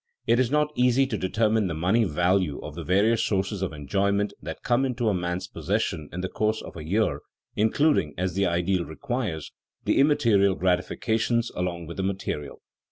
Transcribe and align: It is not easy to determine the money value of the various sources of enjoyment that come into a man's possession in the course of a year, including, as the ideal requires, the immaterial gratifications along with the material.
It 0.25 0.39
is 0.39 0.49
not 0.49 0.71
easy 0.73 1.05
to 1.05 1.15
determine 1.15 1.67
the 1.67 1.75
money 1.75 2.05
value 2.05 2.59
of 2.61 2.73
the 2.73 2.83
various 2.83 3.23
sources 3.23 3.61
of 3.61 3.71
enjoyment 3.71 4.33
that 4.41 4.63
come 4.63 4.83
into 4.83 5.09
a 5.09 5.13
man's 5.13 5.47
possession 5.47 6.09
in 6.11 6.21
the 6.21 6.27
course 6.27 6.59
of 6.59 6.75
a 6.75 6.83
year, 6.83 7.21
including, 7.55 8.15
as 8.17 8.33
the 8.33 8.47
ideal 8.47 8.83
requires, 8.83 9.51
the 9.85 9.99
immaterial 9.99 10.55
gratifications 10.55 11.51
along 11.51 11.85
with 11.85 11.97
the 11.97 12.01
material. 12.03 12.63